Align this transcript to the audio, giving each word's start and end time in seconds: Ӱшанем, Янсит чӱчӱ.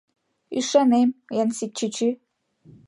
Ӱшанем, 0.57 1.09
Янсит 1.41 1.71
чӱчӱ. 1.77 2.09